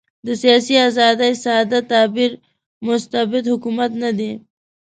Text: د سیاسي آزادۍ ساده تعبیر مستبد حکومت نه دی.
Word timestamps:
د 0.25 0.27
سیاسي 0.41 0.75
آزادۍ 0.87 1.33
ساده 1.43 1.79
تعبیر 1.91 2.31
مستبد 2.85 3.43
حکومت 3.53 3.91
نه 4.03 4.11
دی. 4.17 4.31